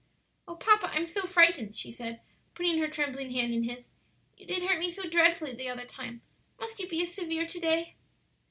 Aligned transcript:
"Oh, 0.47 0.55
papa, 0.55 0.87
I'm 0.91 1.05
so 1.05 1.27
frightened," 1.27 1.75
she 1.75 1.91
said, 1.91 2.21
putting 2.55 2.79
her 2.79 2.87
trembling 2.87 3.29
hand 3.33 3.53
in 3.53 3.65
his; 3.65 3.85
"you 4.35 4.47
did 4.47 4.63
hurt 4.63 4.79
me 4.79 4.89
so 4.89 5.07
dreadfully 5.07 5.53
the 5.53 5.69
other 5.69 5.85
time; 5.85 6.23
must 6.59 6.79
you 6.79 6.87
be 6.89 7.03
as 7.03 7.13
severe 7.13 7.45
to 7.45 7.59
day?" 7.59 7.97